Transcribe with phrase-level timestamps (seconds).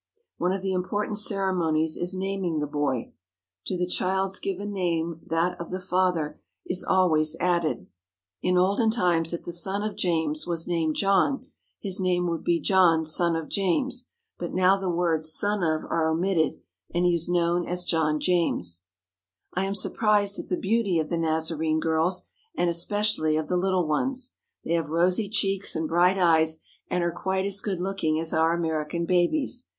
[0.39, 3.13] One of the important ceremonies is naming the boy.
[3.67, 7.83] To the child's given name that of the father is always 183
[8.41, 9.11] THE HOLY LAND AND SYRIA added.
[9.11, 11.45] In olden times if the son of James was named John,
[11.79, 14.09] his name would be John, son of James,
[14.39, 16.59] but now the words "son of" are omitted
[16.91, 18.81] and he is known as John James.
[19.53, 22.23] I am surprised at the beauty of the Nazarene girls,
[22.57, 24.33] and especially of the little ones.
[24.65, 28.55] They have rosy cheeks and bright eyes and are quite as good looking as our
[28.55, 29.67] American babies.